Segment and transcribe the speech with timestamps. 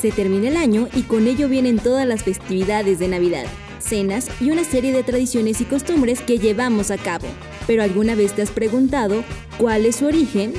[0.00, 3.44] Se termina el año y con ello vienen todas las festividades de Navidad,
[3.80, 7.26] cenas y una serie de tradiciones y costumbres que llevamos a cabo.
[7.66, 9.22] Pero ¿alguna vez te has preguntado
[9.58, 10.54] cuál es su origen?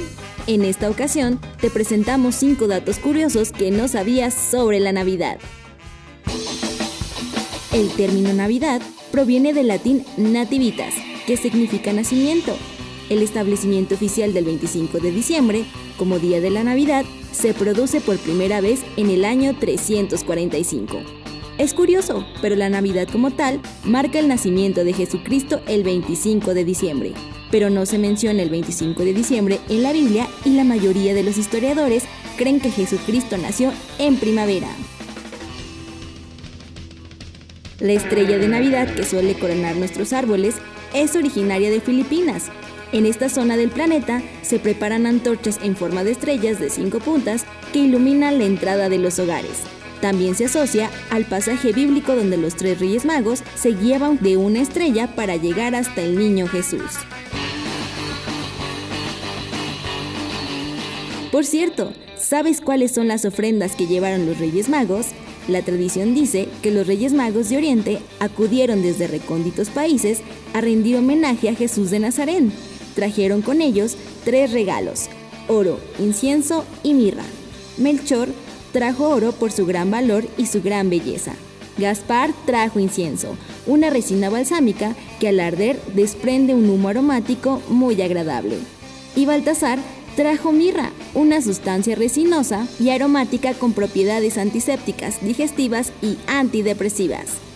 [0.46, 5.40] En esta ocasión te presentamos 5 datos curiosos que no sabías sobre la Navidad.
[7.74, 8.80] El término Navidad
[9.12, 10.94] proviene del latín nativitas,
[11.26, 12.56] que significa nacimiento.
[13.12, 15.66] El establecimiento oficial del 25 de diciembre,
[15.98, 21.02] como Día de la Navidad, se produce por primera vez en el año 345.
[21.58, 26.64] Es curioso, pero la Navidad como tal marca el nacimiento de Jesucristo el 25 de
[26.64, 27.12] diciembre,
[27.52, 31.24] pero no se menciona el 25 de diciembre en la Biblia y la mayoría de
[31.24, 32.06] los historiadores
[32.38, 34.70] creen que Jesucristo nació en primavera.
[37.82, 40.56] La estrella de Navidad que suele coronar nuestros árboles
[40.94, 42.50] es originaria de Filipinas.
[42.94, 47.46] En esta zona del planeta se preparan antorchas en forma de estrellas de cinco puntas
[47.72, 49.62] que iluminan la entrada de los hogares.
[50.02, 54.60] También se asocia al pasaje bíblico donde los tres reyes magos se guiaban de una
[54.60, 56.92] estrella para llegar hasta el niño Jesús.
[61.32, 65.08] Por cierto, ¿sabes cuáles son las ofrendas que llevaron los Reyes Magos?
[65.48, 70.20] La tradición dice que los Reyes Magos de Oriente acudieron desde recónditos países
[70.54, 72.44] a rendir homenaje a Jesús de Nazaret.
[72.96, 75.08] Trajeron con ellos tres regalos,
[75.48, 77.24] oro, incienso y mirra.
[77.78, 78.30] Melchor
[78.72, 81.34] trajo oro por su gran valor y su gran belleza.
[81.78, 88.58] Gaspar trajo incienso, una resina balsámica que al arder desprende un humo aromático muy agradable.
[89.16, 89.80] Y Baltasar
[90.16, 97.51] trajo mirra, una sustancia resinosa y aromática con propiedades antisépticas, digestivas y antidepresivas.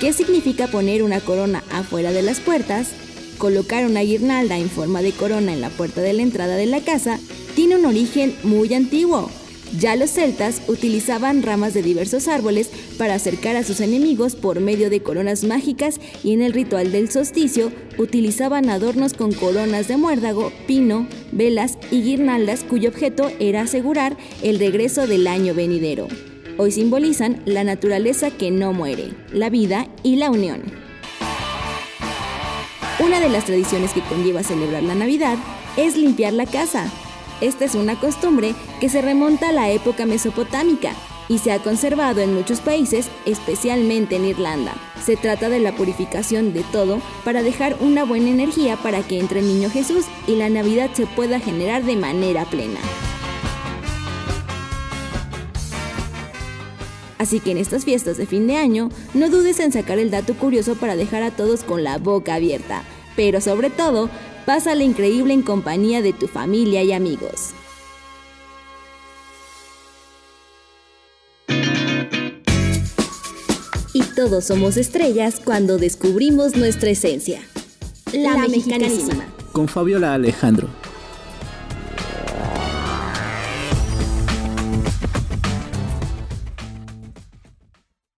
[0.00, 2.90] ¿Qué significa poner una corona afuera de las puertas?
[3.36, 6.80] Colocar una guirnalda en forma de corona en la puerta de la entrada de la
[6.80, 7.18] casa
[7.56, 9.28] tiene un origen muy antiguo.
[9.76, 14.88] Ya los celtas utilizaban ramas de diversos árboles para acercar a sus enemigos por medio
[14.88, 20.52] de coronas mágicas y en el ritual del solsticio utilizaban adornos con coronas de muérdago,
[20.68, 26.06] pino, velas y guirnaldas cuyo objeto era asegurar el regreso del año venidero.
[26.60, 30.60] Hoy simbolizan la naturaleza que no muere, la vida y la unión.
[32.98, 35.38] Una de las tradiciones que conlleva celebrar la Navidad
[35.76, 36.90] es limpiar la casa,
[37.40, 40.94] esta es una costumbre que se remonta a la época mesopotámica
[41.28, 44.74] y se ha conservado en muchos países, especialmente en Irlanda.
[45.00, 49.40] Se trata de la purificación de todo para dejar una buena energía para que entre
[49.40, 52.80] el niño Jesús y la Navidad se pueda generar de manera plena.
[57.18, 60.34] Así que en estas fiestas de fin de año, no dudes en sacar el dato
[60.34, 62.84] curioso para dejar a todos con la boca abierta.
[63.16, 64.08] Pero sobre todo,
[64.48, 67.50] Pásala increíble en compañía de tu familia y amigos.
[73.92, 77.42] Y todos somos estrellas cuando descubrimos nuestra esencia.
[78.14, 79.26] La, mexicanísima.
[79.52, 80.70] Con Fabiola Alejandro.